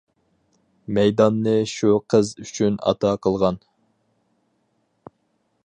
[0.97, 3.61] مەيداننى شۇ قىز ئۈچۈن ئاتا قىلغان.